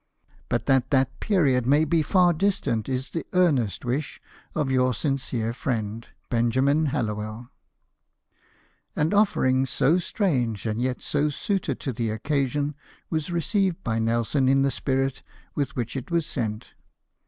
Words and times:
But 0.49 0.65
that 0.65 0.89
that 0.89 1.19
period 1.19 1.67
may 1.67 1.85
be 1.85 2.01
far 2.01 2.33
distant 2.33 2.89
is 2.89 3.11
the 3.11 3.23
earnest 3.33 3.85
wish 3.85 4.19
of 4.55 4.71
your 4.71 4.95
sincere 4.95 5.53
K 5.53 5.59
2 5.61 5.69
148 5.69 5.77
LIFE 5.77 5.77
OF 5.77 5.85
NELkiON. 5.85 5.85
friend, 5.85 6.07
Benjamin 6.31 6.85
Hallowell." 6.87 7.49
An 8.95 9.13
offering 9.13 9.67
so 9.67 9.99
strange, 9.99 10.65
and 10.65 10.81
yet 10.81 11.03
so 11.03 11.29
suited 11.29 11.79
to 11.81 11.93
the 11.93 12.09
occasion, 12.09 12.73
was 13.11 13.31
received 13.31 13.83
by 13.83 13.99
Nelson 13.99 14.49
in 14.49 14.63
the 14.63 14.71
spirit 14.71 15.21
with 15.53 15.75
which 15.75 15.95
it 15.95 16.09
was 16.09 16.25
sent. 16.25 16.73